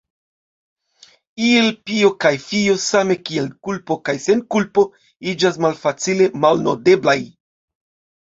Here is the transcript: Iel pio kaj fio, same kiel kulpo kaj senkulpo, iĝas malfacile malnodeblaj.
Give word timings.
Iel 1.47 1.67
pio 1.89 2.07
kaj 2.23 2.31
fio, 2.45 2.77
same 2.83 3.17
kiel 3.29 3.49
kulpo 3.67 3.97
kaj 4.09 4.15
senkulpo, 4.23 4.87
iĝas 5.33 5.61
malfacile 5.67 6.31
malnodeblaj. 6.47 7.17